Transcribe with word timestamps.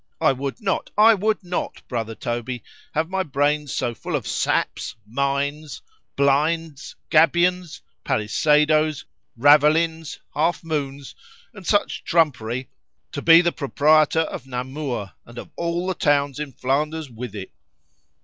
—I 0.19 0.31
would 0.31 0.59
not, 0.59 0.89
I 0.97 1.13
would 1.13 1.43
not, 1.43 1.87
brother 1.87 2.15
Toby, 2.15 2.63
have 2.95 3.07
my 3.07 3.21
brains 3.21 3.71
so 3.71 3.93
full 3.93 4.15
of 4.15 4.25
saps, 4.25 4.95
mines, 5.05 5.83
blinds, 6.15 6.95
gabions, 7.11 7.81
pallisadoes, 8.03 9.05
ravelins, 9.37 10.17
half 10.33 10.63
moons, 10.63 11.13
and 11.53 11.67
such 11.67 12.03
trumpery, 12.03 12.67
to 13.11 13.21
be 13.21 13.43
proprietor 13.43 14.21
of 14.21 14.47
Namur, 14.47 15.11
and 15.23 15.37
of 15.37 15.51
all 15.55 15.85
the 15.85 15.93
towns 15.93 16.39
in 16.39 16.51
Flanders 16.53 17.11
with 17.11 17.35
it. 17.35 17.51